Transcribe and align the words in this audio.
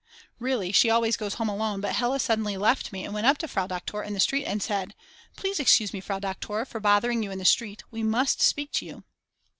Really 0.39 0.71
she 0.71 0.89
always 0.89 1.15
goes 1.15 1.35
home 1.35 1.47
alone 1.49 1.79
but 1.79 1.93
Hella 1.93 2.19
suddenly 2.19 2.57
left 2.57 2.91
me 2.91 3.03
and 3.05 3.13
went 3.13 3.27
up 3.27 3.37
to 3.37 3.47
Frau 3.47 3.67
Doktor 3.67 4.01
in 4.01 4.13
the 4.15 4.19
street 4.19 4.45
and 4.45 4.59
said: 4.59 4.95
Please 5.37 5.59
excuse 5.59 5.93
me 5.93 5.99
Frau 6.01 6.17
Doktor 6.17 6.65
for 6.65 6.79
bothering 6.79 7.21
you 7.21 7.29
in 7.29 7.37
the 7.37 7.45
street, 7.45 7.83
we 7.91 8.01
must 8.01 8.41
speak 8.41 8.71
to 8.71 8.85
you. 8.87 9.03